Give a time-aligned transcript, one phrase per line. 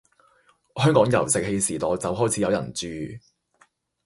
[0.77, 2.87] 香港由石器時代就開始有人住